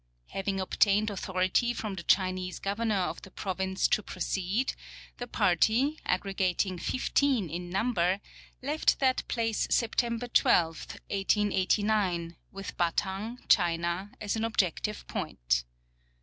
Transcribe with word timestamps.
Having 0.29 0.59
obtained 0.59 1.11
authority 1.11 1.75
from 1.75 1.93
the 1.93 2.01
Chinese 2.01 2.57
governor 2.57 3.01
of 3.01 3.21
the 3.21 3.29
province 3.29 3.87
to 3.89 4.01
proceed, 4.01 4.73
the 5.17 5.27
party, 5.27 5.99
aggregating 6.07 6.79
15 6.79 7.51
in 7.51 7.69
number, 7.69 8.19
left 8.63 8.97
that 8.97 9.21
place 9.27 9.67
S^tember 9.67 10.33
12, 10.33 10.75
1889, 11.11 12.35
with 12.51 12.75
Batang, 12.77 13.47
China, 13.47 14.09
as 14.19 14.35
an 14.35 14.43
objective 14.43 15.05
point. 15.05 15.65